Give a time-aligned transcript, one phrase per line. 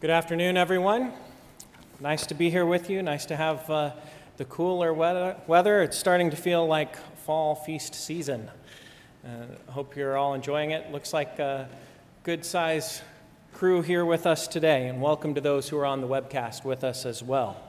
[0.00, 1.12] Good afternoon, everyone.
[1.98, 3.02] Nice to be here with you.
[3.02, 3.90] Nice to have uh,
[4.36, 5.82] the cooler weather.
[5.82, 8.48] It's starting to feel like fall feast season.
[9.24, 10.92] Uh, hope you're all enjoying it.
[10.92, 11.68] Looks like a
[12.22, 13.02] good size
[13.52, 16.84] crew here with us today, and welcome to those who are on the webcast with
[16.84, 17.60] us as well.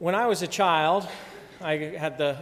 [0.00, 1.06] When I was a child,
[1.60, 2.36] I had the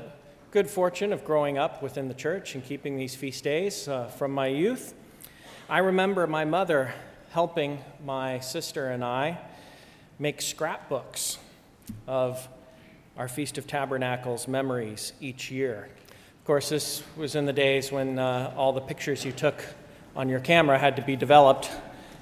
[0.53, 4.33] good fortune of growing up within the church and keeping these feast days uh, from
[4.33, 4.95] my youth.
[5.69, 6.95] I remember my mother
[7.31, 9.39] helping my sister and I
[10.19, 11.39] make scrapbooks
[12.09, 12.49] of
[13.17, 15.89] our Feast of Tabernacles memories each year.
[16.41, 19.65] Of course, this was in the days when uh, all the pictures you took
[20.17, 21.71] on your camera had to be developed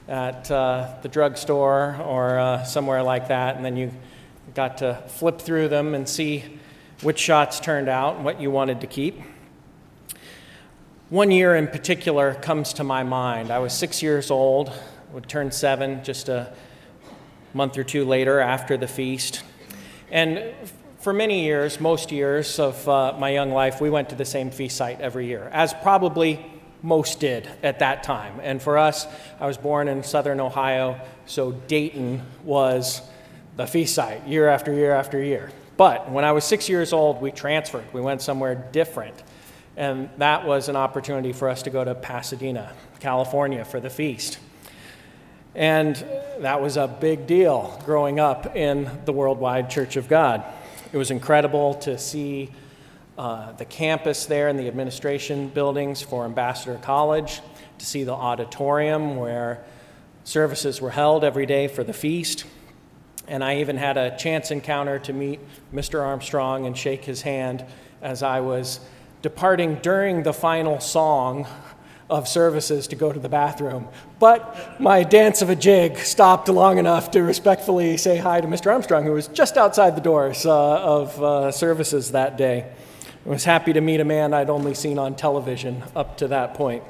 [0.09, 3.91] at uh, the drugstore or uh, somewhere like that, and then you
[4.55, 6.45] got to flip through them and see
[7.01, 9.19] which shots turned out and what you wanted to keep.
[11.09, 13.51] One year in particular comes to my mind.
[13.51, 14.70] I was six years old
[15.12, 16.53] would turn seven just a
[17.55, 19.42] month or two later after the feast.
[20.11, 20.55] And
[20.98, 24.51] for many years, most years of uh, my young life, we went to the same
[24.51, 26.45] feast site every year, as probably
[26.83, 28.41] most did at that time.
[28.42, 29.06] And for us,
[29.41, 33.03] I was born in southern Ohio, so Dayton was
[33.56, 35.51] the feast site year after year after year.
[35.77, 37.92] But when I was six years old, we transferred.
[37.92, 39.23] We went somewhere different.
[39.77, 44.39] And that was an opportunity for us to go to Pasadena, California for the feast.
[45.59, 45.97] And
[46.39, 50.45] that was a big deal growing up in the Worldwide Church of God.
[50.92, 52.53] It was incredible to see
[53.19, 57.41] uh, the campus there and the administration buildings for Ambassador College,
[57.79, 59.64] to see the auditorium where
[60.23, 62.45] services were held every day for the feast.
[63.27, 65.41] And I even had a chance encounter to meet
[65.75, 66.01] Mr.
[66.01, 67.64] Armstrong and shake his hand
[68.01, 68.79] as I was
[69.23, 71.48] departing during the final song
[72.11, 73.89] of services to go to the bathroom.
[74.19, 78.73] But my dance of a jig stopped long enough to respectfully say hi to Mr.
[78.73, 82.70] Armstrong, who was just outside the doors uh, of uh, services that day.
[83.27, 86.55] I was happy to meet a man I'd only seen on television up to that
[86.55, 86.83] point.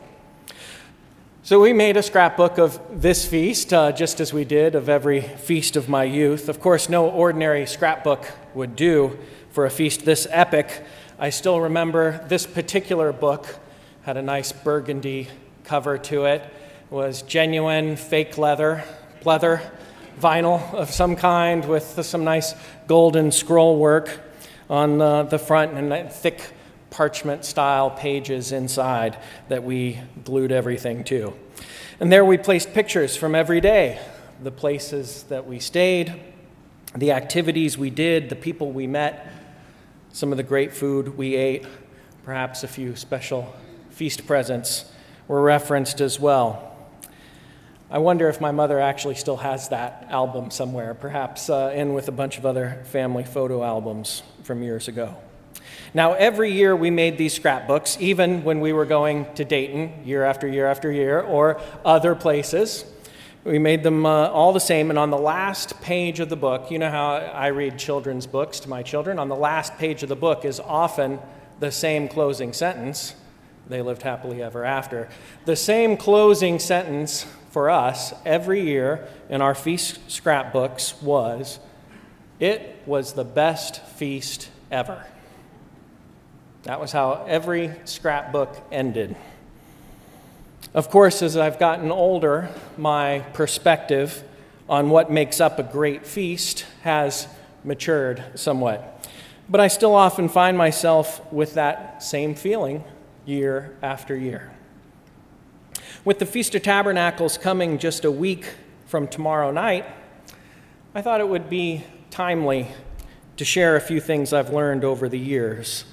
[1.43, 5.23] So we made a scrapbook of this feast, uh, just as we did of every
[5.23, 6.49] feast of my youth.
[6.49, 9.19] Of course, no ordinary scrapbook would do
[9.51, 10.85] for a feast this epic.
[11.19, 13.59] I still remember this particular book
[14.09, 15.29] had a nice burgundy
[15.65, 16.41] cover to it.
[16.41, 18.83] it was genuine fake leather,
[19.23, 19.61] leather,
[20.19, 22.55] vinyl of some kind with some nice
[22.87, 24.19] golden scroll work
[24.71, 26.41] on uh, the front and thick
[26.89, 29.19] parchment style pages inside
[29.49, 31.35] that we glued everything to.
[32.01, 34.01] And there we placed pictures from every day
[34.43, 36.19] the places that we stayed,
[36.97, 39.31] the activities we did, the people we met,
[40.15, 41.67] some of the great food we ate,
[42.25, 43.55] perhaps a few special
[43.99, 44.85] feast presents
[45.27, 46.73] were referenced as well.
[47.91, 52.07] I wonder if my mother actually still has that album somewhere, perhaps uh, in with
[52.07, 55.17] a bunch of other family photo albums from years ago.
[55.95, 60.23] Now, every year we made these scrapbooks, even when we were going to Dayton year
[60.23, 62.85] after year after year or other places.
[63.43, 66.71] We made them uh, all the same, and on the last page of the book,
[66.71, 69.19] you know how I read children's books to my children?
[69.19, 71.19] On the last page of the book is often
[71.59, 73.17] the same closing sentence
[73.69, 75.09] they lived happily ever after.
[75.45, 81.59] The same closing sentence for us every year in our feast scrapbooks was
[82.41, 85.05] It was the best feast ever.
[86.63, 89.17] That was how every scrapbook ended.
[90.75, 94.23] Of course, as I've gotten older, my perspective
[94.69, 97.27] on what makes up a great feast has
[97.65, 99.09] matured somewhat.
[99.49, 102.85] But I still often find myself with that same feeling
[103.29, 104.51] year after year.
[106.05, 108.47] With the Feast of Tabernacles coming just a week
[108.87, 109.85] from tomorrow night,
[110.95, 112.69] I thought it would be timely
[113.37, 115.85] to share a few things I've learned over the years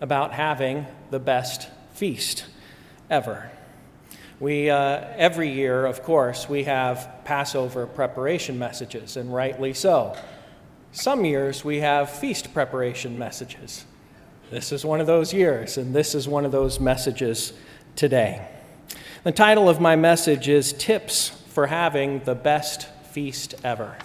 [0.00, 2.46] about having the best feast
[3.08, 3.50] ever.
[4.40, 10.16] We, uh, every year, of course, we have Passover preparation messages, and rightly so.
[10.92, 13.84] Some years we have feast preparation messages.
[14.50, 17.52] This is one of those years, and this is one of those messages
[17.94, 18.48] today.
[19.22, 23.96] The title of my message is Tips for Having the Best Feast Ever.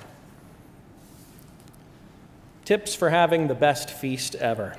[2.64, 4.78] Tips for Having the Best Feast Ever.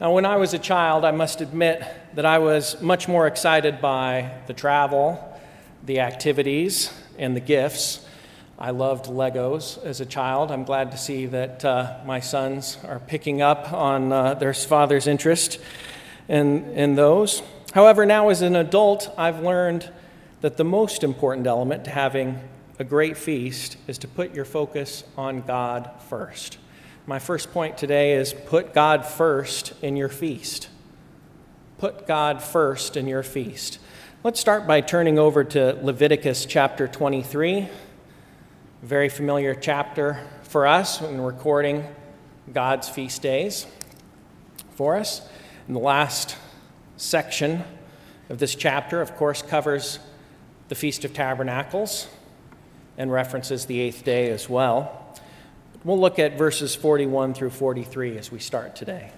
[0.00, 1.84] Now, when I was a child, I must admit
[2.14, 5.40] that I was much more excited by the travel,
[5.86, 8.04] the activities, and the gifts
[8.62, 10.52] I loved Legos as a child.
[10.52, 15.06] I'm glad to see that uh, my sons are picking up on uh, their father's
[15.06, 15.58] interest
[16.28, 17.40] in, in those.
[17.72, 19.90] However, now as an adult, I've learned
[20.42, 22.38] that the most important element to having
[22.78, 26.58] a great feast is to put your focus on God first.
[27.06, 30.68] My first point today is put God first in your feast.
[31.78, 33.78] Put God first in your feast.
[34.22, 37.68] Let's start by turning over to Leviticus chapter 23, a
[38.82, 41.86] very familiar chapter for us when recording
[42.50, 43.66] God's feast days
[44.74, 45.20] for us.
[45.66, 46.36] And the last
[46.96, 47.62] section
[48.30, 49.98] of this chapter, of course, covers
[50.68, 52.08] the Feast of Tabernacles
[52.96, 55.14] and references the eighth day as well.
[55.84, 59.12] We'll look at verses 41 through 43 as we start today.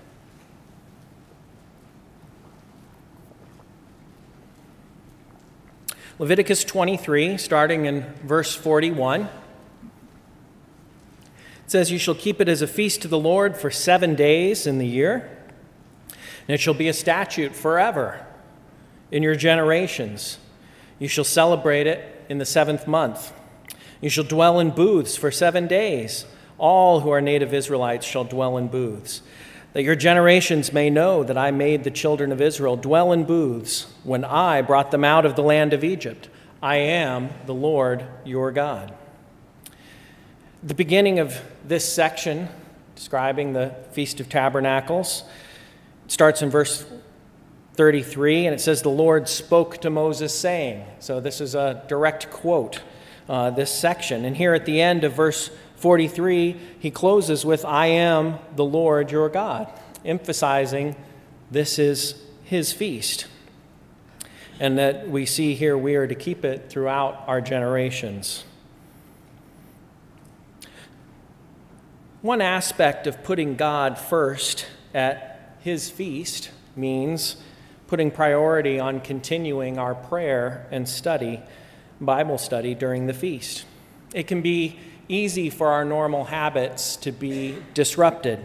[6.18, 9.28] Leviticus 23, starting in verse 41.
[11.72, 14.76] Says, You shall keep it as a feast to the Lord for seven days in
[14.76, 15.30] the year,
[16.46, 18.26] and it shall be a statute forever
[19.10, 20.36] in your generations.
[20.98, 23.32] You shall celebrate it in the seventh month.
[24.02, 26.26] You shall dwell in booths for seven days.
[26.58, 29.22] All who are native Israelites shall dwell in booths,
[29.72, 33.90] that your generations may know that I made the children of Israel dwell in booths
[34.04, 36.28] when I brought them out of the land of Egypt.
[36.62, 38.92] I am the Lord your God.
[40.64, 42.48] The beginning of this section,
[42.94, 45.24] describing the Feast of Tabernacles,
[46.06, 46.86] starts in verse
[47.74, 50.84] 33, and it says, The Lord spoke to Moses, saying.
[51.00, 52.80] So this is a direct quote,
[53.28, 54.24] uh, this section.
[54.24, 59.10] And here at the end of verse 43, he closes with, I am the Lord
[59.10, 59.68] your God,
[60.04, 60.94] emphasizing
[61.50, 63.26] this is his feast.
[64.60, 68.44] And that we see here we are to keep it throughout our generations.
[72.22, 77.34] One aspect of putting God first at his feast means
[77.88, 81.40] putting priority on continuing our prayer and study,
[82.00, 83.64] Bible study during the feast.
[84.14, 84.78] It can be
[85.08, 88.38] easy for our normal habits to be disrupted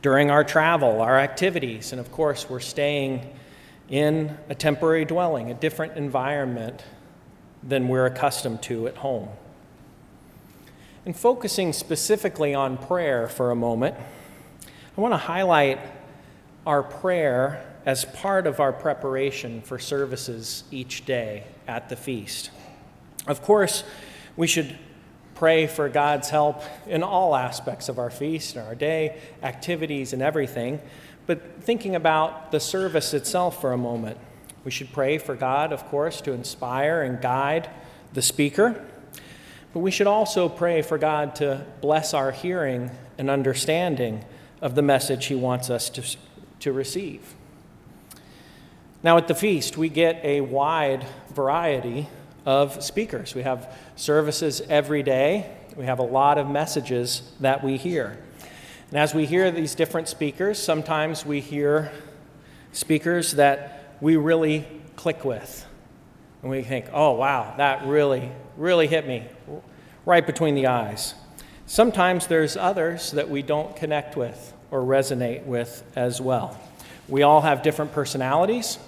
[0.00, 3.36] during our travel, our activities, and of course, we're staying
[3.90, 6.82] in a temporary dwelling, a different environment
[7.62, 9.28] than we're accustomed to at home.
[11.10, 13.96] And focusing specifically on prayer for a moment,
[14.96, 15.80] I want to highlight
[16.64, 22.52] our prayer as part of our preparation for services each day at the feast.
[23.26, 23.82] Of course,
[24.36, 24.78] we should
[25.34, 30.22] pray for God's help in all aspects of our feast and our day, activities, and
[30.22, 30.78] everything.
[31.26, 34.16] But thinking about the service itself for a moment,
[34.64, 37.68] we should pray for God, of course, to inspire and guide
[38.12, 38.86] the speaker.
[39.72, 44.24] But we should also pray for God to bless our hearing and understanding
[44.60, 46.16] of the message He wants us to,
[46.60, 47.34] to receive.
[49.02, 52.08] Now, at the feast, we get a wide variety
[52.44, 53.34] of speakers.
[53.34, 58.18] We have services every day, we have a lot of messages that we hear.
[58.90, 61.92] And as we hear these different speakers, sometimes we hear
[62.72, 65.64] speakers that we really click with.
[66.42, 69.24] And we think, oh, wow, that really, really hit me
[70.04, 71.14] right between the eyes.
[71.64, 76.60] Sometimes there's others that we don't connect with or resonate with as well.
[77.08, 78.78] We all have different personalities,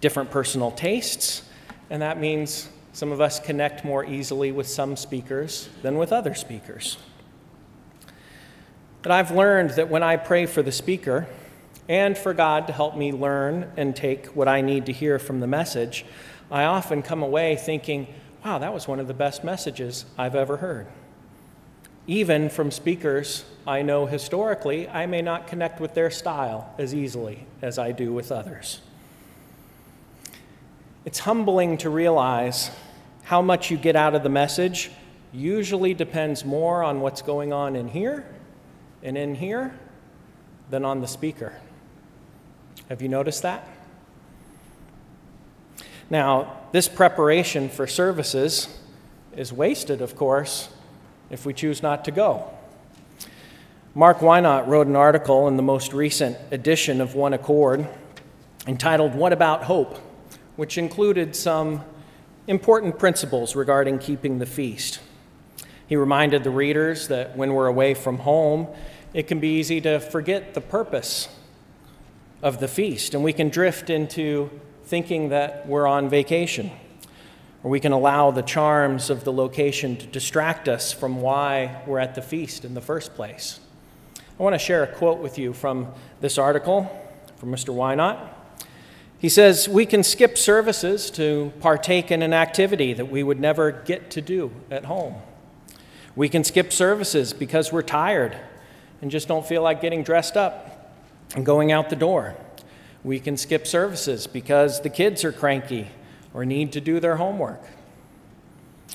[0.00, 1.42] different personal tastes,
[1.88, 6.34] and that means some of us connect more easily with some speakers than with other
[6.34, 6.98] speakers.
[9.02, 11.28] But I've learned that when I pray for the speaker
[11.88, 15.38] and for God to help me learn and take what I need to hear from
[15.38, 16.04] the message,
[16.50, 18.08] I often come away thinking,
[18.44, 20.86] wow, that was one of the best messages I've ever heard.
[22.06, 27.46] Even from speakers I know historically, I may not connect with their style as easily
[27.62, 28.82] as I do with others.
[31.06, 32.70] It's humbling to realize
[33.24, 34.90] how much you get out of the message
[35.32, 38.26] usually depends more on what's going on in here
[39.02, 39.74] and in here
[40.70, 41.54] than on the speaker.
[42.90, 43.66] Have you noticed that?
[46.10, 48.68] Now, this preparation for services
[49.36, 50.68] is wasted, of course,
[51.30, 52.50] if we choose not to go.
[53.94, 57.86] Mark Wynot wrote an article in the most recent edition of One Accord
[58.66, 59.98] entitled, What About Hope?
[60.56, 61.84] which included some
[62.46, 65.00] important principles regarding keeping the feast.
[65.86, 68.68] He reminded the readers that when we're away from home,
[69.12, 71.28] it can be easy to forget the purpose
[72.42, 74.50] of the feast, and we can drift into
[74.84, 76.70] thinking that we're on vacation,
[77.62, 81.98] or we can allow the charms of the location to distract us from why we're
[81.98, 83.60] at the feast in the first place.
[84.38, 85.88] I want to share a quote with you from
[86.20, 86.90] this article
[87.36, 87.74] from Mr.
[87.74, 88.18] Wynot.
[89.18, 93.72] He says we can skip services to partake in an activity that we would never
[93.72, 95.14] get to do at home.
[96.16, 98.36] We can skip services because we're tired
[99.00, 100.92] and just don't feel like getting dressed up
[101.34, 102.36] and going out the door.
[103.04, 105.90] We can skip services because the kids are cranky
[106.32, 107.62] or need to do their homework.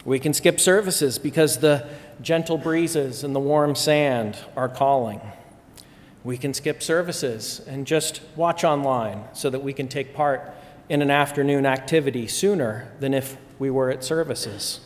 [0.03, 1.87] We can skip services because the
[2.21, 5.21] gentle breezes and the warm sand are calling.
[6.23, 10.53] We can skip services and just watch online so that we can take part
[10.89, 14.79] in an afternoon activity sooner than if we were at services.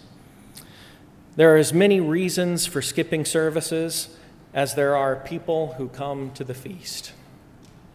[1.36, 4.16] There are as many reasons for skipping services
[4.54, 7.14] as there are people who come to the feast.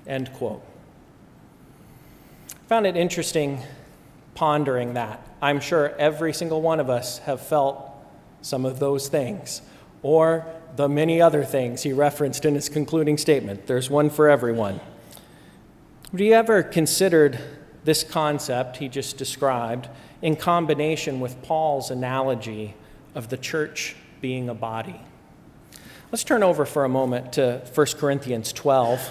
[0.07, 0.68] End quote.
[2.69, 3.63] Found it interesting
[4.35, 5.27] pondering that.
[5.41, 7.91] I'm sure every single one of us have felt
[8.43, 9.63] some of those things
[10.03, 10.45] or
[10.77, 13.67] the many other things he referenced in his concluding statement.
[13.67, 14.81] There's one for everyone.
[16.11, 17.39] Have you ever considered
[17.85, 19.89] this concept he just described
[20.21, 22.75] in combination with Paul's analogy
[23.15, 25.01] of the church being a body?
[26.13, 29.11] Let's turn over for a moment to 1 Corinthians 12.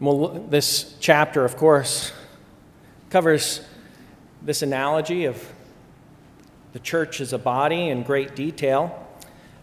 [0.00, 2.12] Well, this chapter, of course,
[3.10, 3.60] covers
[4.42, 5.52] this analogy of
[6.72, 9.06] the church as a body in great detail.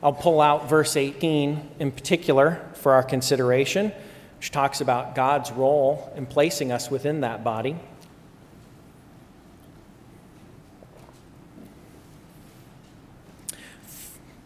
[0.02, 3.92] I'll pull out verse 18 in particular for our consideration,
[4.38, 7.76] which talks about God's role in placing us within that body.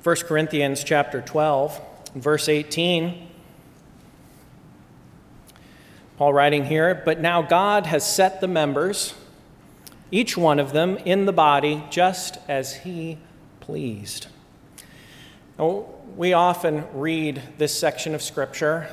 [0.01, 1.79] First Corinthians chapter 12,
[2.15, 3.25] verse 18.
[6.17, 9.13] Paul writing here, but now God has set the members,
[10.12, 13.17] each one of them, in the body just as he
[13.60, 14.27] pleased.
[15.60, 18.88] Now, we often read this section of Scripture,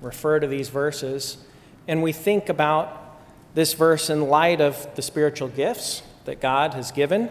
[0.00, 1.38] refer to these verses,
[1.86, 3.20] and we think about
[3.54, 7.30] this verse in light of the spiritual gifts that God has given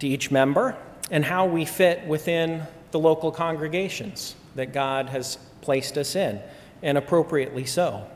[0.00, 0.76] to each member
[1.12, 6.40] and how we fit within the local congregations that God has placed us in,
[6.82, 8.06] and appropriately so.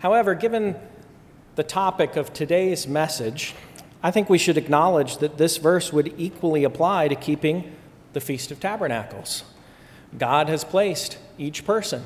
[0.00, 0.76] However, given
[1.56, 3.54] the topic of today's message,
[4.02, 7.74] I think we should acknowledge that this verse would equally apply to keeping
[8.12, 9.42] the Feast of Tabernacles.
[10.16, 12.04] God has placed each person,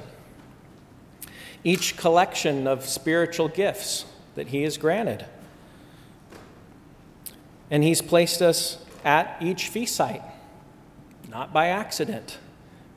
[1.64, 4.06] each collection of spiritual gifts
[4.36, 5.26] that He has granted.
[7.70, 10.22] And He's placed us at each feast site,
[11.28, 12.38] not by accident,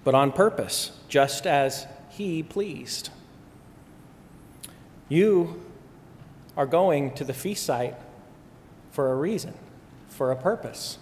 [0.06, 3.10] but on purpose, just as He pleased.
[5.08, 5.62] You
[6.58, 7.96] are going to the feast site
[8.92, 9.54] for a reason,
[10.08, 10.98] for a purpose.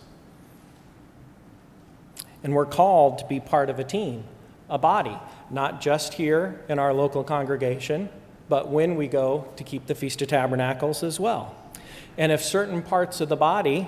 [2.43, 4.25] And we're called to be part of a team,
[4.69, 5.17] a body,
[5.49, 8.09] not just here in our local congregation,
[8.49, 11.55] but when we go to keep the Feast of Tabernacles as well.
[12.17, 13.87] And if certain parts of the body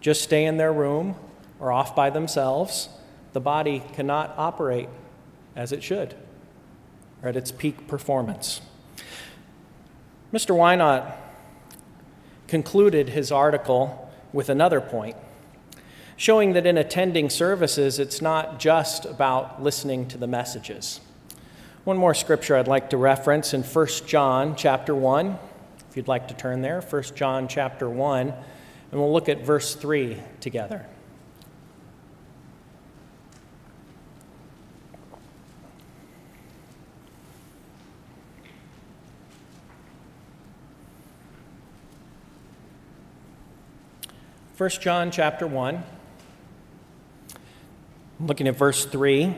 [0.00, 1.16] just stay in their room
[1.58, 2.88] or off by themselves,
[3.32, 4.88] the body cannot operate
[5.56, 6.14] as it should
[7.22, 8.60] or at its peak performance.
[10.32, 10.54] Mr.
[10.54, 11.12] Wynot
[12.48, 15.16] concluded his article with another point
[16.20, 21.00] showing that in attending services, it's not just about listening to the messages.
[21.84, 25.38] One more scripture I'd like to reference in 1 John chapter 1,
[25.88, 29.74] if you'd like to turn there, 1 John chapter 1, and we'll look at verse
[29.74, 30.84] 3 together.
[44.60, 45.82] First John chapter 1
[48.20, 49.34] looking at verse 3,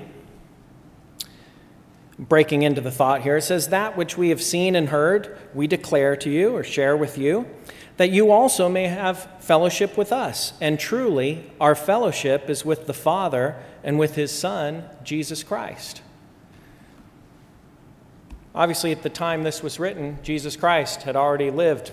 [2.18, 5.68] breaking into the thought here, it says, That which we have seen and heard, we
[5.68, 7.46] declare to you or share with you,
[7.98, 10.54] that you also may have fellowship with us.
[10.60, 16.02] And truly, our fellowship is with the Father and with his Son, Jesus Christ.
[18.56, 21.92] Obviously, at the time this was written, Jesus Christ had already lived,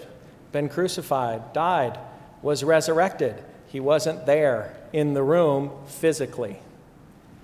[0.51, 1.99] been crucified, died,
[2.41, 3.43] was resurrected.
[3.67, 6.59] He wasn't there in the room physically.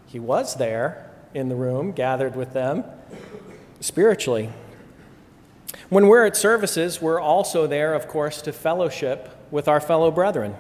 [0.08, 2.84] He was there in the room, gathered with them
[3.80, 4.50] spiritually.
[5.90, 10.56] When we're at services, we're also there, of course, to fellowship with our fellow brethren.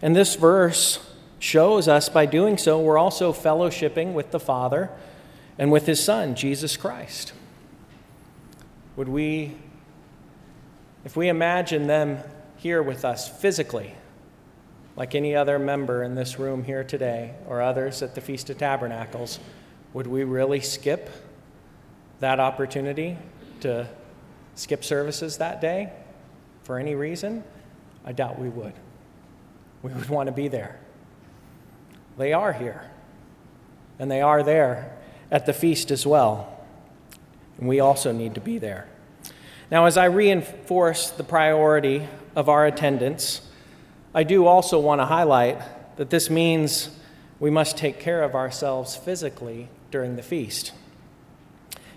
[0.00, 1.04] And this verse
[1.40, 4.90] shows us by doing so, we're also fellowshipping with the Father
[5.56, 7.32] and with His Son, Jesus Christ.
[8.96, 9.56] Would we,
[11.04, 12.18] if we imagine them
[12.58, 13.94] here with us physically,
[14.96, 18.58] like any other member in this room here today or others at the Feast of
[18.58, 19.38] Tabernacles,
[19.92, 21.08] would we really skip
[22.20, 23.16] that opportunity
[23.60, 23.88] to
[24.54, 25.92] skip services that day
[26.64, 27.44] for any reason,
[28.04, 28.74] I doubt we would.
[29.82, 30.78] We would want to be there.
[32.18, 32.90] They are here,
[33.98, 34.98] and they are there
[35.30, 36.60] at the feast as well.
[37.58, 38.88] And we also need to be there.
[39.70, 43.42] Now, as I reinforce the priority of our attendance,
[44.14, 45.60] I do also want to highlight
[45.96, 46.90] that this means
[47.40, 50.72] we must take care of ourselves physically during the feast.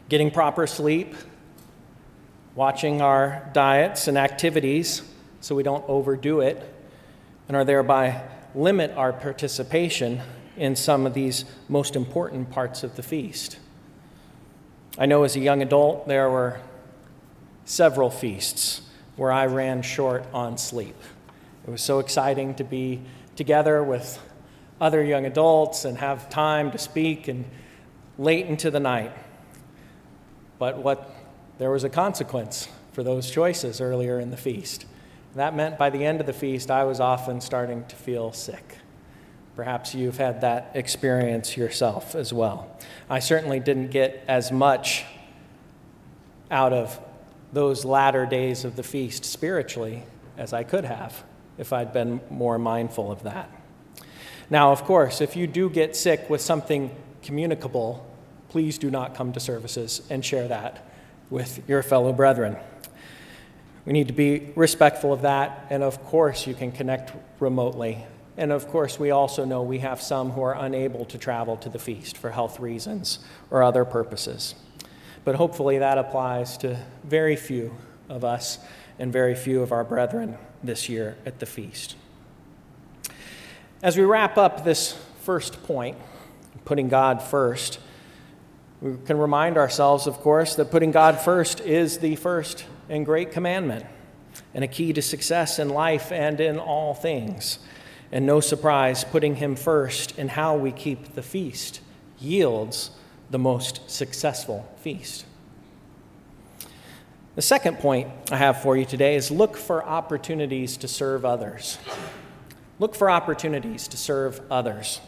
[0.10, 1.16] Getting proper sleep,
[2.56, 5.04] watching our diets and activities
[5.40, 6.62] so we don't overdo it,
[7.48, 8.22] and are thereby
[8.54, 10.22] limit our participation
[10.58, 13.58] in some of these most important parts of the feast.
[14.98, 16.60] I know as a young adult there were
[17.66, 18.82] several feasts
[19.16, 20.96] where I ran short on sleep.
[21.68, 23.02] It was so exciting to be
[23.36, 24.20] together with
[24.80, 27.46] other young adults and have time to speak and
[28.18, 29.12] late into the night.
[30.58, 31.14] But what
[31.58, 34.86] there was a consequence for those choices earlier in the feast.
[35.36, 38.78] That meant by the end of the feast, I was often starting to feel sick.
[39.56, 42.76] Perhaps you've had that experience yourself as well.
[43.10, 45.06] I certainly didn't get as much
[46.50, 47.00] out of
[47.54, 50.04] those latter days of the feast spiritually
[50.38, 51.24] as I could have
[51.58, 53.50] if I'd been more mindful of that.
[54.50, 58.06] Now, of course, if you do get sick with something communicable,
[58.50, 60.86] please do not come to services and share that
[61.30, 62.58] with your fellow brethren.
[63.86, 68.06] We need to be respectful of that, and of course, you can connect remotely.
[68.38, 71.70] And of course, we also know we have some who are unable to travel to
[71.70, 74.56] the feast for health reasons or other purposes.
[75.24, 77.76] But hopefully, that applies to very few
[78.10, 78.60] of us
[78.98, 81.96] and very few of our brethren this year at the feast.
[83.84, 85.98] As we wrap up this first point,
[86.66, 87.80] putting God first,
[88.82, 93.32] we can remind ourselves, of course, that putting God first is the first and great
[93.32, 93.86] commandment
[94.54, 97.60] and a key to success in life and in all things.
[98.12, 101.80] And no surprise, putting Him first in how we keep the feast
[102.20, 102.92] yields
[103.32, 105.26] the most successful feast.
[107.36, 111.78] The second point I have for you today is look for opportunities to serve others.
[112.78, 115.00] Look for opportunities to serve others.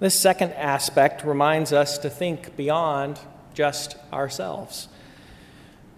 [0.00, 3.20] This second aspect reminds us to think beyond
[3.52, 4.88] just ourselves.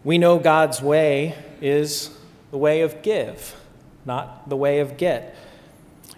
[0.02, 2.10] We know God's way is
[2.50, 3.54] the way of give,
[4.04, 5.36] not the way of get.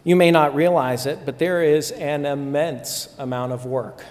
[0.08, 4.06] You may not realize it, but there is an immense amount of work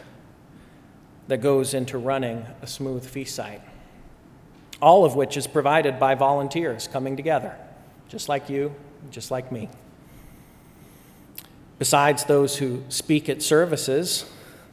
[1.27, 3.63] that goes into running a smooth feast site,
[4.79, 7.57] all of which is provided by volunteers coming together,
[8.10, 8.75] just like you,
[9.10, 9.69] just like me.
[11.79, 14.25] Besides those who speak at services,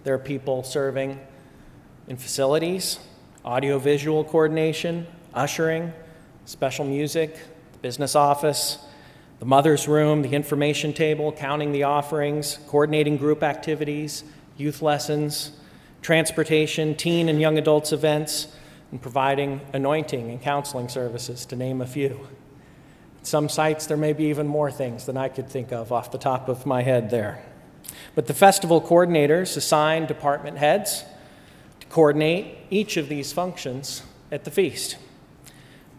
[0.03, 1.19] there are people serving
[2.07, 2.99] in facilities,
[3.47, 5.91] audiovisual coordination, ushering,
[6.45, 7.39] special music,
[7.73, 8.77] the business office,
[9.45, 14.25] the mother's room, the information table, counting the offerings, coordinating group activities,
[14.57, 15.51] youth lessons,
[16.01, 18.49] transportation, teen and young adults events,
[18.91, 22.27] and providing anointing and counseling services, to name a few.
[23.21, 26.11] At Some sites, there may be even more things than I could think of off
[26.11, 27.45] the top of my head there.
[28.15, 31.05] But the festival coordinators assign department heads
[31.81, 34.97] to coordinate each of these functions at the feast.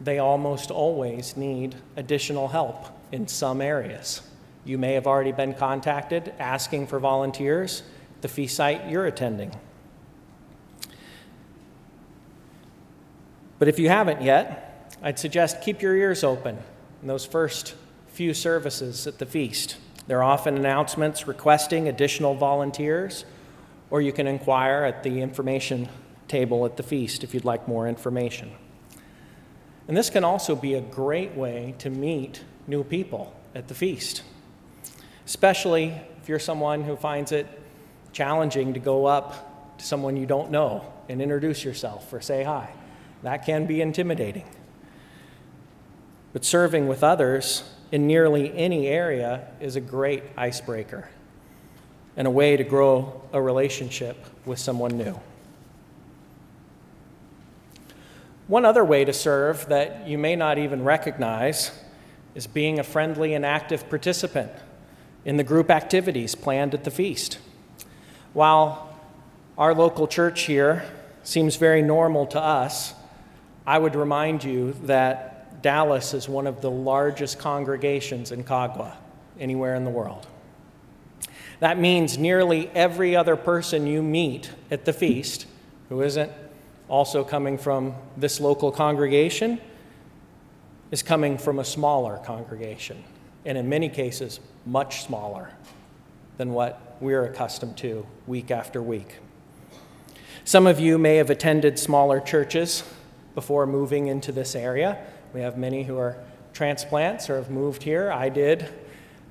[0.02, 4.22] They almost always need additional help in some areas.
[4.66, 7.82] You may have already been contacted asking for volunteers
[8.18, 9.56] at the feast site you're attending.
[13.58, 16.58] But if you haven't yet, I'd suggest keep your ears open
[17.02, 17.76] in those first
[18.08, 19.78] few services at the feast.
[20.08, 23.24] There are often announcements requesting additional volunteers,
[23.90, 25.88] or you can inquire at the information
[26.28, 28.52] table at the feast if you'd like more information.
[29.88, 34.24] And this can also be a great way to meet new people at the feast,
[35.26, 37.48] especially if you're someone who finds it
[38.12, 42.72] challenging to go up to someone you don't know and introduce yourself or say hi.
[43.22, 44.46] That can be intimidating.
[46.34, 51.08] But serving with others in nearly any area is a great icebreaker
[52.18, 55.20] and a way to grow a relationship with someone new.
[58.48, 61.72] One other way to serve that you may not even recognize
[62.36, 64.52] is being a friendly and active participant
[65.24, 67.40] in the group activities planned at the feast.
[68.34, 68.96] While
[69.58, 70.86] our local church here
[71.24, 72.94] seems very normal to us,
[73.66, 78.96] I would remind you that Dallas is one of the largest congregations in COGWA
[79.40, 80.28] anywhere in the world.
[81.62, 85.48] That means nearly every other person you meet at the feast
[85.90, 86.32] who isn't
[86.88, 89.60] also coming from this local congregation,
[90.92, 93.04] is coming from a smaller congregation,
[93.46, 95.50] and in many cases, much smaller
[96.38, 99.18] than what we're accustomed to week after week.
[100.44, 102.84] Some of you may have attended smaller churches
[103.34, 104.98] before moving into this area.
[105.34, 106.18] We have many who are
[106.54, 108.12] transplants or have moved here.
[108.12, 108.70] I did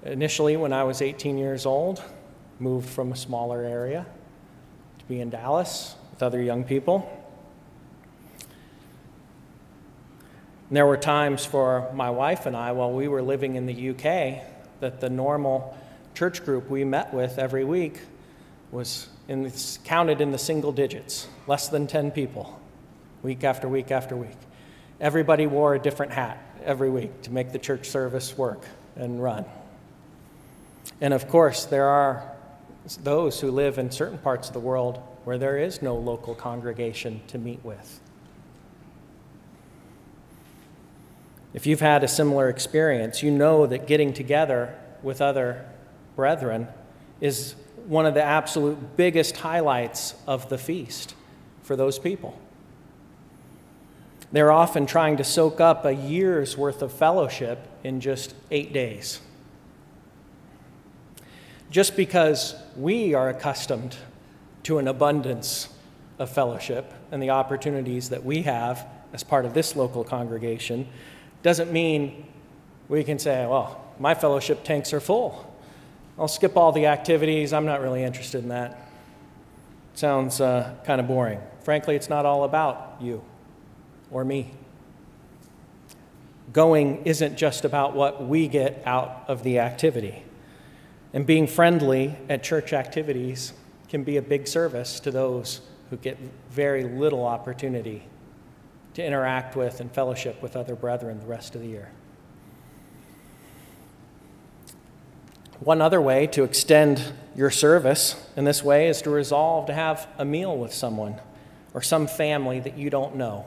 [0.02, 2.02] initially when I was 18 years old,
[2.58, 4.06] moved from a smaller area
[4.98, 7.08] to be in Dallas with other young people.
[10.68, 13.90] And there were times for my wife and I while we were living in the
[13.90, 14.42] UK
[14.80, 15.76] that the normal
[16.14, 18.00] church group we met with every week
[18.70, 19.52] was in,
[19.84, 22.60] counted in the single digits, less than 10 people,
[23.22, 24.36] week after week after week.
[25.00, 28.64] Everybody wore a different hat every week to make the church service work
[28.96, 29.44] and run.
[31.00, 32.30] And of course, there are
[33.02, 37.20] those who live in certain parts of the world where there is no local congregation
[37.28, 38.00] to meet with.
[41.54, 45.64] If you've had a similar experience, you know that getting together with other
[46.16, 46.66] brethren
[47.20, 47.54] is
[47.86, 51.14] one of the absolute biggest highlights of the feast
[51.62, 52.38] for those people.
[54.32, 59.20] They're often trying to soak up a year's worth of fellowship in just eight days.
[61.70, 63.96] Just because we are accustomed
[64.64, 65.68] to an abundance
[66.18, 70.88] of fellowship and the opportunities that we have as part of this local congregation
[71.44, 72.26] doesn't mean
[72.88, 75.54] we can say, well, my fellowship tanks are full.
[76.18, 77.52] I'll skip all the activities.
[77.52, 78.88] I'm not really interested in that.
[79.92, 81.40] Sounds uh, kind of boring.
[81.62, 83.22] Frankly, it's not all about you
[84.10, 84.52] or me.
[86.54, 90.22] Going isn't just about what we get out of the activity.
[91.12, 93.52] And being friendly at church activities
[93.90, 96.16] can be a big service to those who get
[96.50, 98.08] very little opportunity
[98.94, 101.90] to interact with and fellowship with other brethren the rest of the year.
[105.60, 110.08] One other way to extend your service in this way is to resolve to have
[110.18, 111.20] a meal with someone
[111.72, 113.46] or some family that you don't know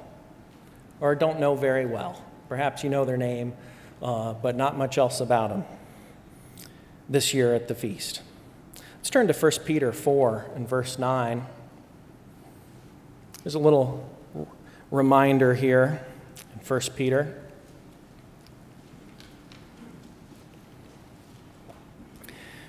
[0.99, 2.21] or don't know very well.
[2.49, 3.53] Perhaps you know their name,
[4.01, 5.65] uh, but not much else about them
[7.10, 8.21] this year at the feast.
[8.97, 11.45] Let's turn to 1 Peter 4 and verse 9.
[13.43, 14.10] There's a little
[14.89, 16.06] reminder here
[16.54, 17.41] in 1 Peter.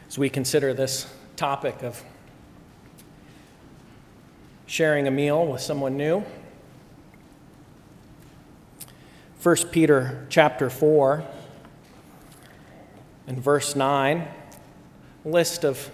[0.09, 2.03] As we consider this topic of
[4.67, 6.25] sharing a meal with someone new.
[9.43, 11.25] 1 Peter chapter 4
[13.29, 14.27] and verse 9,
[15.25, 15.91] list of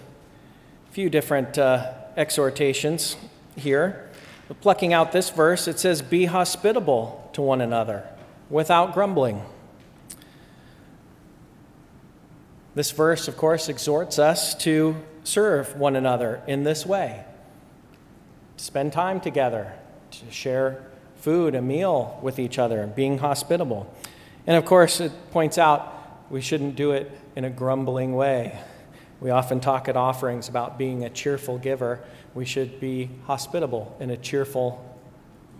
[0.89, 3.15] a few different uh, exhortations
[3.55, 4.04] here.
[4.53, 8.07] Plucking out this verse, it says, Be hospitable to one another
[8.49, 9.41] without grumbling.
[12.75, 17.23] This verse, of course, exhorts us to serve one another in this way,
[18.57, 19.73] to spend time together,
[20.11, 23.91] to share food, a meal with each other, being hospitable.
[24.45, 25.91] And of course, it points out
[26.29, 28.59] we shouldn't do it in a grumbling way.
[29.21, 32.01] We often talk at offerings about being a cheerful giver
[32.35, 34.83] we should be hospitable in a cheerful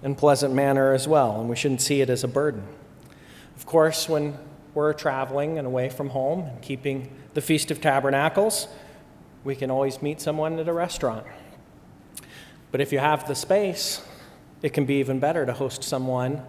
[0.04, 2.68] and pleasant manner as well, and we shouldn't see it as a burden.
[3.56, 4.38] Of course, when
[4.74, 8.68] we're traveling and away from home and keeping the Feast of Tabernacles,
[9.46, 11.26] we can always meet someone at a restaurant.
[12.72, 14.02] But if you have the space,
[14.62, 16.42] it can be even better to host someone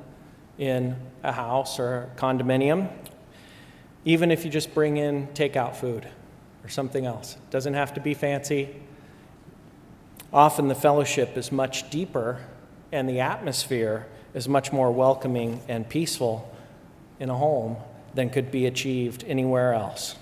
[0.58, 2.90] in a house or a condominium,
[4.04, 6.08] even if you just bring in takeout food
[6.66, 7.37] or something else.
[7.37, 8.74] It doesn't have to be fancy,
[10.33, 12.40] Often the fellowship is much deeper
[12.92, 16.52] and the atmosphere is much more welcoming and peaceful
[17.18, 17.76] in a home
[18.14, 20.16] than could be achieved anywhere else.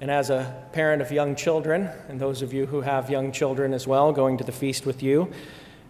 [0.00, 3.74] And as a parent of young children, and those of you who have young children
[3.74, 5.30] as well going to the feast with you,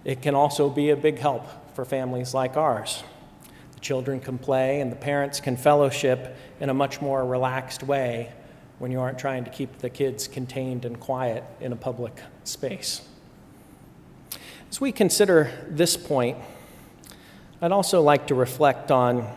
[0.05, 3.03] it can also be a big help for families like ours.
[3.75, 8.33] The children can play and the parents can fellowship in a much more relaxed way
[8.78, 13.02] when you aren't trying to keep the kids contained and quiet in a public space.
[14.70, 16.36] As we consider this point,
[17.62, 19.34] I'd also like to reflect on a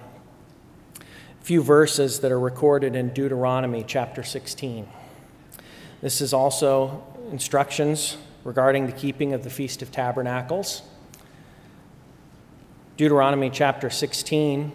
[1.42, 4.88] few verses that are recorded in Deuteronomy chapter 16.
[6.02, 10.82] This is also instructions regarding the keeping of the Feast of Tabernacles.
[12.98, 14.74] Deuteronomy chapter 16, and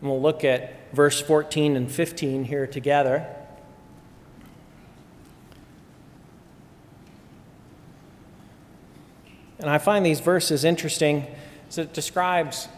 [0.00, 3.28] we'll look at verse 14 and 15 here together.
[9.62, 11.26] And I find these verses interesting
[11.68, 12.68] as it describes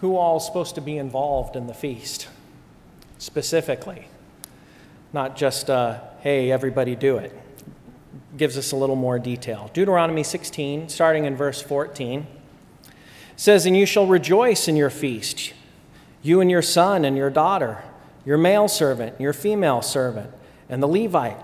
[0.00, 2.28] who all is supposed to be involved in the feast
[3.18, 4.06] specifically,
[5.14, 7.32] not just, uh, hey, everybody do it.
[8.36, 9.70] Gives us a little more detail.
[9.72, 12.26] Deuteronomy 16, starting in verse 14,
[13.36, 15.54] says, And you shall rejoice in your feast,
[16.22, 17.82] you and your son and your daughter,
[18.26, 20.30] your male servant, your female servant,
[20.68, 21.40] and the Levite,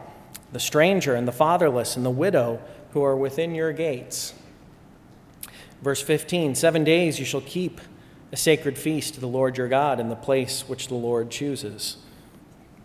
[0.53, 4.35] the stranger and the fatherless, and the widow who are within your gates.
[5.83, 7.81] Verse 15 Seven days you shall keep
[8.31, 11.99] a sacred feast to the Lord your God in the place which the Lord chooses.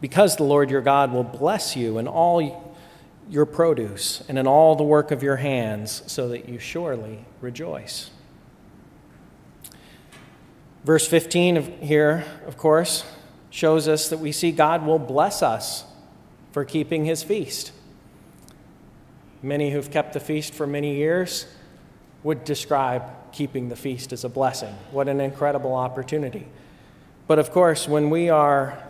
[0.01, 2.75] Because the Lord your God will bless you in all
[3.29, 8.10] your produce and in all the work of your hands, so that you surely rejoice.
[10.83, 13.03] Verse 15 of here, of course,
[13.49, 15.83] shows us that we see God will bless us
[16.51, 17.71] for keeping his feast.
[19.41, 21.45] Many who've kept the feast for many years
[22.23, 24.75] would describe keeping the feast as a blessing.
[24.91, 26.47] What an incredible opportunity.
[27.27, 28.82] But of course, when we are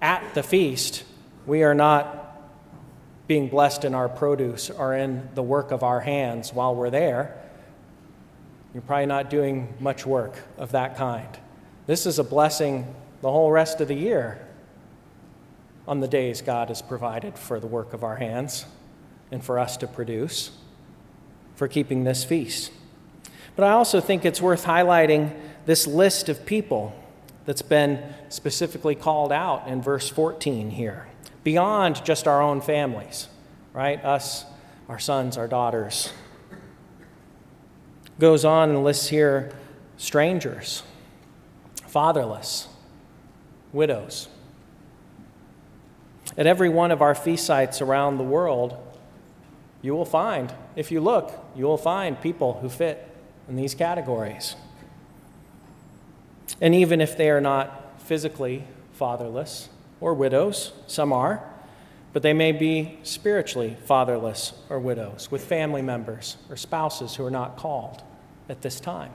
[0.00, 1.04] at the feast,
[1.46, 2.18] we are not
[3.26, 7.38] being blessed in our produce or in the work of our hands while we're there.
[8.74, 11.28] You're probably not doing much work of that kind.
[11.86, 14.46] This is a blessing the whole rest of the year
[15.86, 18.64] on the days God has provided for the work of our hands
[19.30, 20.50] and for us to produce
[21.54, 22.72] for keeping this feast.
[23.56, 25.34] But I also think it's worth highlighting
[25.66, 26.94] this list of people
[27.44, 31.08] that's been specifically called out in verse 14 here,
[31.44, 33.28] beyond just our own families,
[33.72, 34.02] right?
[34.04, 34.44] Us,
[34.88, 36.12] our sons, our daughters.
[38.18, 39.52] Goes on and lists here
[39.96, 40.82] strangers,
[41.86, 42.68] fatherless,
[43.72, 44.28] widows.
[46.36, 48.76] At every one of our feast sites around the world,
[49.82, 53.08] you will find, if you look, you will find people who fit
[53.48, 54.56] in these categories.
[56.60, 59.68] And even if they are not physically fatherless
[60.00, 61.42] or widows, some are,
[62.12, 67.30] but they may be spiritually fatherless or widows with family members or spouses who are
[67.30, 68.02] not called
[68.48, 69.12] at this time.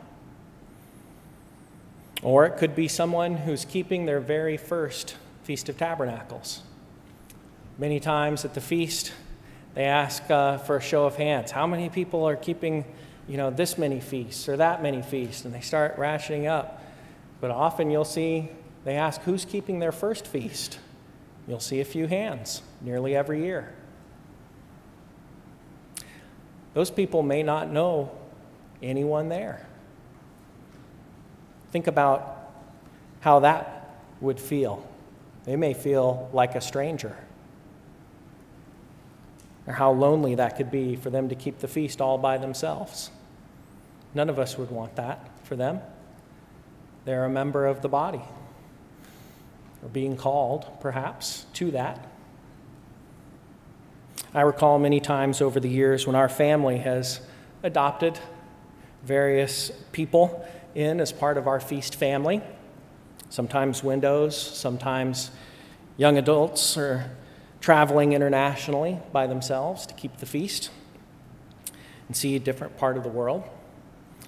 [2.23, 6.62] Or it could be someone who's keeping their very first Feast of Tabernacles.
[7.78, 9.13] Many times at the feast,
[9.78, 11.52] they ask uh, for a show of hands.
[11.52, 12.84] How many people are keeping
[13.28, 16.82] you know, this many feasts or that many feasts, and they start rationing up.
[17.42, 18.50] But often you'll see
[18.86, 20.80] they ask who's keeping their first feast.
[21.48, 23.72] You'll see a few hands nearly every year.
[26.74, 28.10] Those people may not know
[28.82, 29.63] anyone there.
[31.72, 32.50] Think about
[33.20, 34.84] how that would feel.
[35.44, 37.16] They may feel like a stranger
[39.67, 43.12] or how lonely that could be for them to keep the feast all by themselves.
[44.13, 45.82] None of us would want that for them.
[47.06, 48.21] They're a member of the body,
[49.84, 52.08] or being called, perhaps, to that.
[54.34, 57.21] I recall many times over the years when our family has
[57.63, 58.19] adopted
[59.03, 62.41] various people in as part of our feast family.
[63.30, 65.32] Sometimes windows, sometimes
[65.97, 67.12] young adults are
[67.60, 70.70] traveling internationally by themselves to keep the feast
[72.08, 73.43] and see a different part of the world.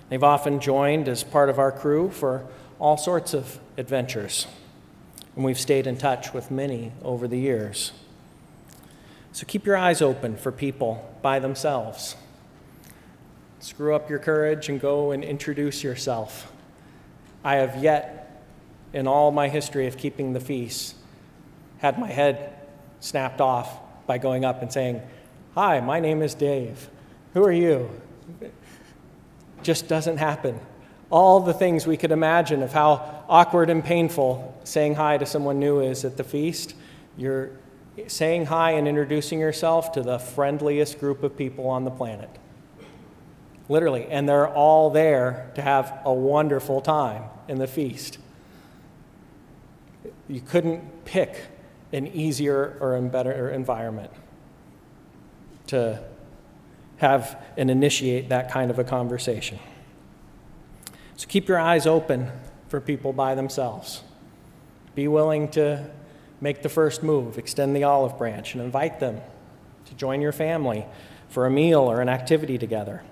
[0.09, 2.45] They've often joined as part of our crew for
[2.79, 4.47] all sorts of adventures,
[5.35, 7.91] and we've stayed in touch with many over the years.
[9.31, 12.15] So keep your eyes open for people by themselves.
[13.59, 16.51] Screw up your courage and go and introduce yourself.
[17.43, 18.43] I have yet,
[18.91, 20.95] in all my history of keeping the feast,
[21.77, 22.58] had my head
[22.99, 25.01] snapped off by going up and saying,
[25.55, 26.89] Hi, my name is Dave.
[27.33, 27.89] Who are you?
[29.63, 30.59] just doesn't happen.
[31.09, 35.59] All the things we could imagine of how awkward and painful saying hi to someone
[35.59, 36.75] new is at the feast,
[37.17, 37.51] you're
[38.07, 42.29] saying hi and introducing yourself to the friendliest group of people on the planet.
[43.67, 44.05] Literally.
[44.05, 48.17] And they're all there to have a wonderful time in the feast.
[50.27, 51.47] You couldn't pick
[51.91, 54.11] an easier or a better environment
[55.67, 56.01] to
[56.97, 59.59] have and initiate that kind of a conversation.
[61.15, 62.31] So keep your eyes open
[62.67, 64.03] for people by themselves.
[64.95, 65.89] Be willing to
[66.41, 69.21] make the first move, extend the olive branch, and invite them
[69.85, 70.85] to join your family
[71.27, 73.03] for a meal or an activity together.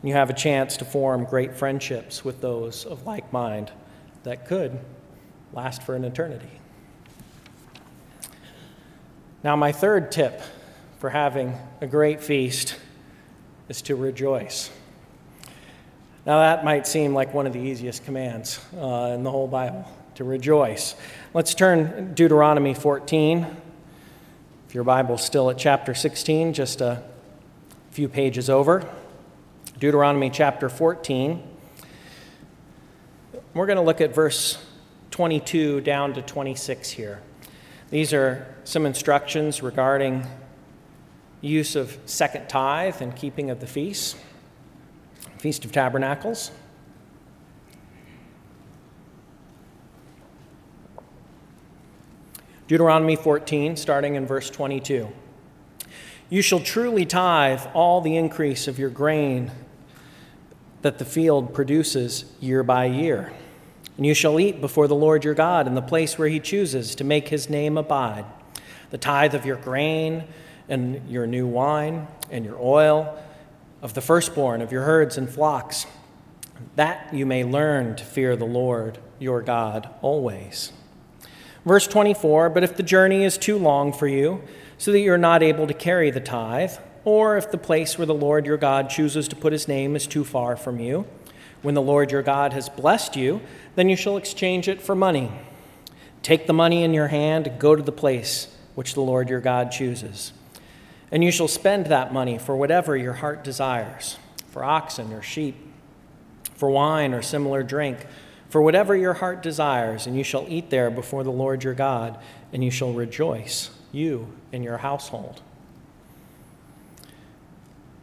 [0.00, 3.70] And you have a chance to form great friendships with those of like mind
[4.24, 4.78] that could
[5.52, 6.61] last for an eternity.
[9.44, 10.40] Now, my third tip
[11.00, 12.76] for having a great feast
[13.68, 14.70] is to rejoice.
[16.24, 19.90] Now, that might seem like one of the easiest commands uh, in the whole Bible
[20.14, 20.94] to rejoice.
[21.34, 23.44] Let's turn Deuteronomy 14.
[24.68, 27.02] If your Bible's still at chapter 16, just a
[27.90, 28.88] few pages over.
[29.80, 31.42] Deuteronomy chapter 14.
[33.54, 34.64] We're going to look at verse
[35.10, 37.20] 22 down to 26 here.
[37.92, 40.26] These are some instructions regarding
[41.42, 44.16] use of second tithe and keeping of the feast,
[45.36, 46.52] Feast of Tabernacles.
[52.66, 55.12] Deuteronomy 14, starting in verse 22.
[56.30, 59.50] You shall truly tithe all the increase of your grain
[60.80, 63.34] that the field produces year by year.
[63.96, 66.94] And you shall eat before the Lord your God in the place where he chooses
[66.94, 68.24] to make his name abide.
[68.90, 70.24] The tithe of your grain
[70.68, 73.18] and your new wine and your oil,
[73.82, 75.86] of the firstborn of your herds and flocks,
[76.76, 80.72] that you may learn to fear the Lord your God always.
[81.66, 84.42] Verse 24 But if the journey is too long for you,
[84.78, 86.72] so that you're not able to carry the tithe,
[87.04, 90.06] or if the place where the Lord your God chooses to put his name is
[90.06, 91.06] too far from you,
[91.62, 93.40] when the Lord your God has blessed you,
[93.74, 95.32] then you shall exchange it for money.
[96.22, 99.40] Take the money in your hand and go to the place which the Lord your
[99.40, 100.32] God chooses.
[101.10, 104.16] And you shall spend that money for whatever your heart desires
[104.52, 105.56] for oxen or sheep,
[106.54, 108.06] for wine or similar drink,
[108.50, 112.18] for whatever your heart desires, and you shall eat there before the Lord your God,
[112.52, 115.40] and you shall rejoice, you and your household.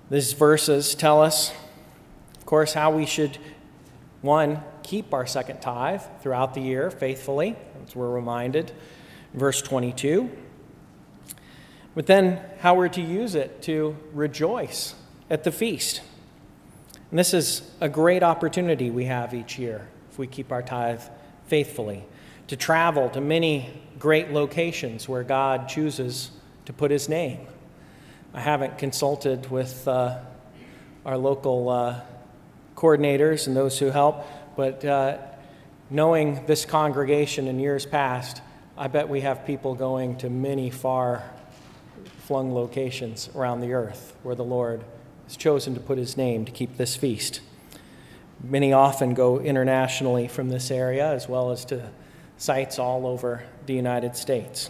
[0.09, 1.53] These verses tell us,
[2.49, 3.37] course, how we should,
[4.23, 8.71] one, keep our second tithe throughout the year faithfully, as we're reminded.
[9.35, 10.31] Verse 22.
[11.93, 14.95] But then, how we're to use it to rejoice
[15.29, 16.01] at the feast.
[17.11, 21.03] And this is a great opportunity we have each year if we keep our tithe
[21.45, 22.03] faithfully
[22.47, 26.31] to travel to many great locations where God chooses
[26.65, 27.45] to put his name.
[28.33, 30.17] I haven't consulted with uh,
[31.05, 32.01] our local uh,
[32.79, 35.17] coordinators and those who help, but uh,
[35.89, 38.41] knowing this congregation in years past,
[38.77, 41.29] I bet we have people going to many far
[42.19, 44.81] flung locations around the earth where the Lord
[45.25, 47.41] has chosen to put his name to keep this feast.
[48.41, 51.89] Many often go internationally from this area as well as to
[52.37, 54.69] sites all over the United States.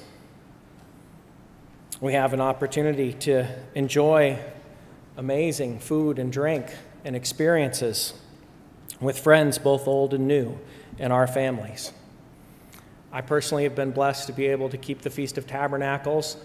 [2.01, 3.45] We have an opportunity to
[3.75, 4.39] enjoy
[5.15, 6.65] amazing food and drink
[7.03, 8.13] and experiences
[8.99, 10.57] with friends, both old and new,
[10.97, 11.93] in our families.
[13.11, 16.37] I personally have been blessed to be able to keep the Feast of Tabernacles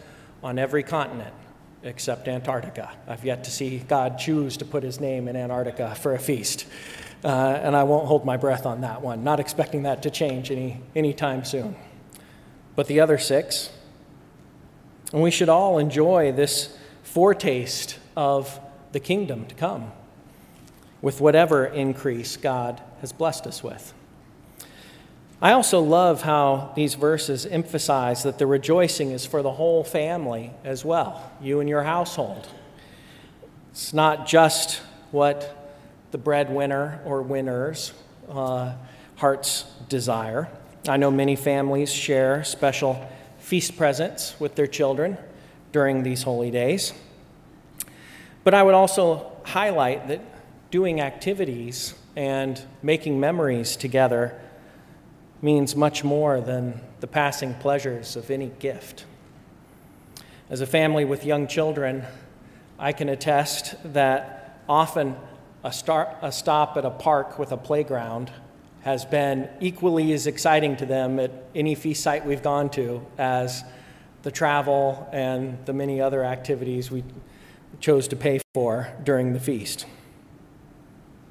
[0.42, 1.34] on every continent
[1.82, 2.90] except Antarctica.
[3.06, 6.66] I've yet to see God choose to put his name in Antarctica for a feast.
[7.22, 10.50] Uh, and I won't hold my breath on that one, not expecting that to change
[10.50, 11.76] any anytime soon.
[12.76, 13.70] But the other six,
[15.12, 18.58] and we should all enjoy this foretaste of
[18.92, 19.92] the kingdom to come
[21.04, 23.92] with whatever increase God has blessed us with.
[25.42, 30.52] I also love how these verses emphasize that the rejoicing is for the whole family
[30.64, 32.48] as well, you and your household.
[33.70, 35.74] It's not just what
[36.10, 37.92] the breadwinner or winners'
[38.30, 38.72] uh,
[39.16, 40.48] hearts desire.
[40.88, 43.06] I know many families share special
[43.40, 45.18] feast presents with their children
[45.70, 46.94] during these holy days.
[48.42, 50.22] But I would also highlight that
[50.74, 54.36] doing activities and making memories together
[55.40, 59.04] means much more than the passing pleasures of any gift.
[60.50, 62.02] As a family with young children,
[62.76, 65.14] I can attest that often
[65.62, 68.32] a, a stop at a park with a playground
[68.82, 73.62] has been equally as exciting to them at any feast site we've gone to as
[74.22, 77.04] the travel and the many other activities we
[77.78, 79.86] chose to pay for during the feast.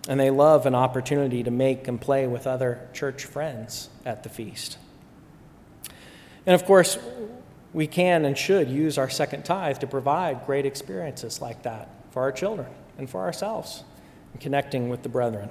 [0.07, 4.29] And they love an opportunity to make and play with other church friends at the
[4.29, 4.77] feast.
[6.45, 6.97] And of course,
[7.73, 12.21] we can and should use our second tithe to provide great experiences like that for
[12.21, 13.83] our children and for ourselves
[14.33, 15.49] in connecting with the brethren.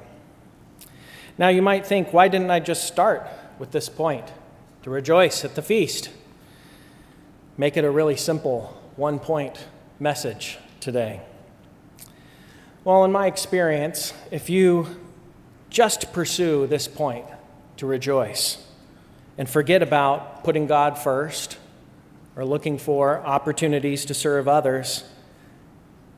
[1.38, 3.26] Now, you might think, why didn't I just start
[3.59, 4.26] with this point
[4.82, 6.11] to rejoice at the feast?
[7.57, 9.66] Make it a really simple one point
[9.98, 11.22] message today.
[12.84, 14.88] Well, in my experience, if you
[15.70, 17.24] just pursue this point
[17.76, 18.66] to rejoice
[19.38, 21.58] and forget about putting God first
[22.34, 25.04] or looking for opportunities to serve others,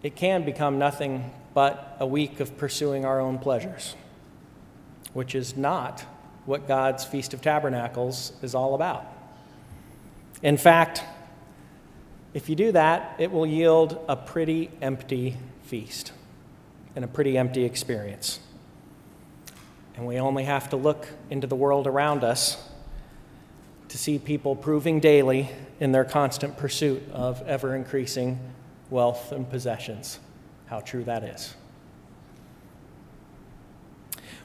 [0.02, 3.94] it can become nothing but a week of pursuing our own pleasures,
[5.12, 6.00] which is not
[6.46, 9.04] what God's Feast of Tabernacles is all about.
[10.42, 11.02] In fact,
[12.32, 16.12] if you do that, it will yield a pretty empty feast
[16.96, 18.40] and a pretty empty experience.
[19.96, 22.62] And we only have to look into the world around us
[23.88, 28.38] to see people proving daily in their constant pursuit of ever increasing
[28.90, 30.18] wealth and possessions
[30.66, 31.54] how true that is.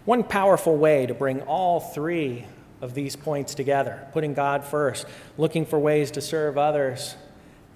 [0.06, 2.46] One powerful way to bring all three
[2.82, 5.06] of these points together, putting God first,
[5.38, 7.16] looking for ways to serve others,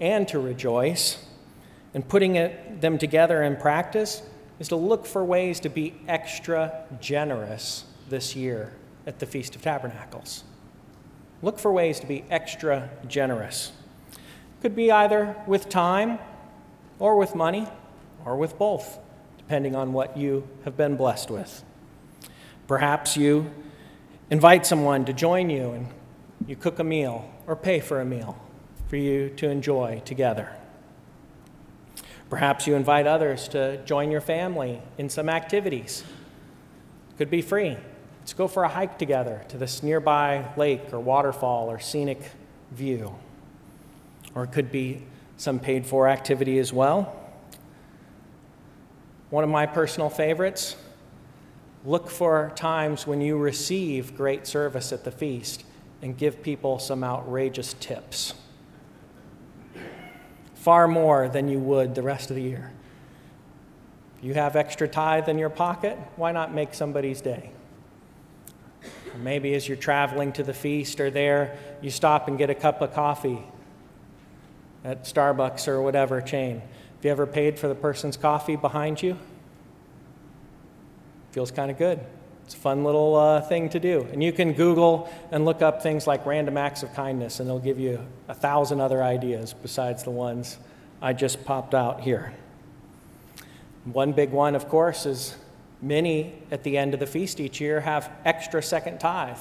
[0.00, 1.24] and to rejoice,
[1.92, 4.22] and putting it, them together in practice,
[4.58, 8.72] is to look for ways to be extra generous this year
[9.06, 10.44] at the Feast of Tabernacles.
[11.42, 13.72] Look for ways to be extra generous.
[14.62, 16.18] Could be either with time
[16.98, 17.68] or with money
[18.24, 18.98] or with both,
[19.36, 21.62] depending on what you have been blessed with.
[22.66, 23.50] Perhaps you
[24.30, 25.88] invite someone to join you and
[26.46, 28.38] you cook a meal or pay for a meal
[28.88, 30.48] for you to enjoy together.
[32.34, 36.02] Perhaps you invite others to join your family in some activities.
[37.16, 37.76] Could be free.
[38.18, 42.18] Let's go for a hike together to this nearby lake or waterfall or scenic
[42.72, 43.14] view.
[44.34, 45.04] Or it could be
[45.36, 47.14] some paid for activity as well.
[49.30, 50.74] One of my personal favorites
[51.84, 55.62] look for times when you receive great service at the feast
[56.02, 58.34] and give people some outrageous tips.
[60.64, 62.72] Far more than you would the rest of the year.
[64.16, 67.50] If you have extra tithe in your pocket, why not make somebody's day?
[69.12, 72.54] Or maybe as you're traveling to the feast or there, you stop and get a
[72.54, 73.42] cup of coffee
[74.84, 76.60] at Starbucks or whatever chain.
[76.60, 79.18] Have you ever paid for the person's coffee behind you?
[81.32, 82.00] Feels kind of good.
[82.44, 84.06] It's a fun little uh, thing to do.
[84.12, 87.58] And you can Google and look up things like random acts of kindness, and they'll
[87.58, 90.58] give you a thousand other ideas besides the ones
[91.00, 92.34] I just popped out here.
[93.84, 95.36] One big one, of course, is
[95.80, 99.38] many at the end of the feast each year have extra second tithe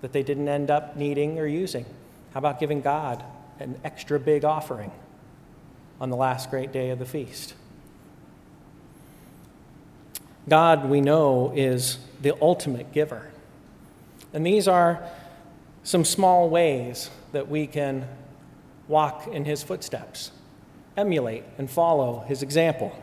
[0.00, 1.84] that they didn't end up needing or using.
[2.32, 3.24] How about giving God
[3.58, 4.92] an extra big offering
[6.00, 7.54] on the last great day of the feast?
[10.48, 13.30] God, we know, is the ultimate giver.
[14.32, 15.02] And these are
[15.82, 18.06] some small ways that we can
[18.88, 20.30] walk in his footsteps,
[20.96, 22.96] emulate and follow his example.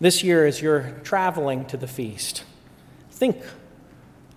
[0.00, 2.42] This year, as you're traveling to the feast,
[3.10, 3.36] think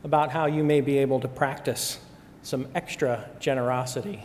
[0.04, 2.00] about how you may be able to practice
[2.44, 4.24] some extra generosity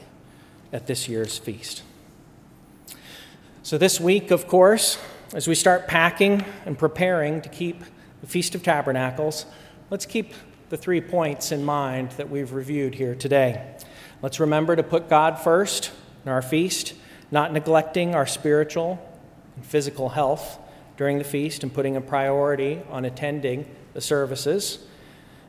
[0.73, 1.83] at this year's feast.
[3.62, 4.99] So, this week, of course,
[5.35, 7.82] as we start packing and preparing to keep
[8.20, 9.47] the Feast of Tabernacles,
[9.91, 10.32] let's keep
[10.68, 13.74] the three points in mind that we've reviewed here today.
[14.22, 15.91] Let's remember to put God first
[16.24, 16.95] in our feast,
[17.32, 19.05] not neglecting our spiritual
[19.57, 20.57] and physical health
[20.97, 24.87] during the feast and putting a priority on attending the services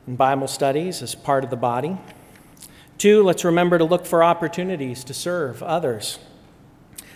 [0.08, 1.96] and Bible studies as part of the body.
[2.98, 6.18] Two, let's remember to look for opportunities to serve others.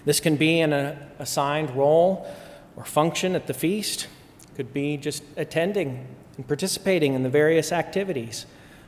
[0.04, 2.32] This can be in an assigned role
[2.80, 4.08] or function at the feast,
[4.56, 6.06] could be just attending
[6.38, 8.46] and participating in the various activities,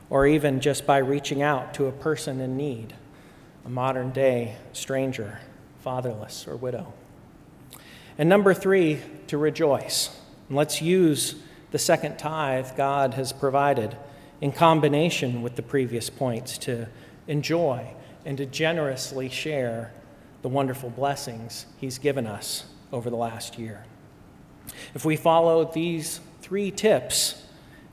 [0.09, 2.95] or even just by reaching out to a person in need,
[3.63, 5.39] a modern day stranger,
[5.83, 6.91] fatherless, or widow.
[8.17, 10.19] And number three, to rejoice.
[10.47, 11.35] And let's use
[11.69, 13.95] the second tithe God has provided
[14.41, 16.87] in combination with the previous points to
[17.27, 17.93] enjoy
[18.25, 19.93] and to generously share
[20.41, 23.83] the wonderful blessings He's given us over the last year.
[24.93, 27.43] If we follow these three tips,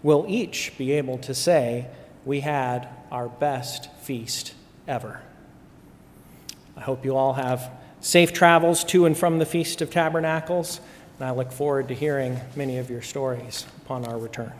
[0.03, 1.89] we'll each be able to say
[2.25, 4.55] we had our best feast
[4.87, 5.23] ever.
[6.77, 10.81] I hope you all have safe travels to and from the Feast of Tabernacles,
[11.19, 14.53] and I look forward to hearing many of your stories upon our return.